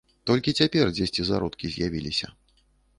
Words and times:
Толькі 0.29 0.53
цяпер 0.59 0.91
дзесьці 0.95 1.27
зародкі 1.29 1.65
з'явіліся. 1.77 2.27